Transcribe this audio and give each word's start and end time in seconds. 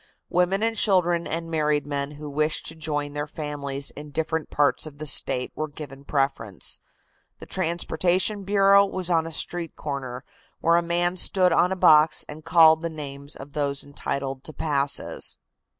Women 0.31 0.63
and 0.63 0.75
children 0.75 1.27
and 1.27 1.51
married 1.51 1.85
men 1.85 2.13
who 2.13 2.27
wished 2.27 2.65
to 2.65 2.75
join 2.75 3.13
their 3.13 3.27
families 3.27 3.91
in 3.91 4.09
different 4.09 4.49
parts 4.49 4.87
of 4.87 4.97
the 4.97 5.05
State 5.05 5.51
were 5.53 5.67
given 5.67 6.05
preference. 6.05 6.79
The 7.37 7.45
transportation 7.45 8.43
bureau 8.43 8.83
was 8.83 9.11
on 9.11 9.27
a 9.27 9.31
street 9.31 9.75
corner, 9.75 10.23
where 10.59 10.77
a 10.77 10.81
man 10.81 11.17
stood 11.17 11.53
on 11.53 11.71
a 11.71 11.75
box 11.75 12.25
and 12.27 12.43
called 12.43 12.81
the 12.81 12.89
names 12.89 13.35
of 13.35 13.53
those 13.53 13.83
entitled 13.83 14.43
to 14.45 14.53
passes. 14.53 15.37